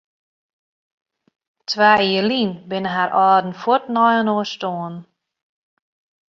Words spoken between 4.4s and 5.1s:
stoarn.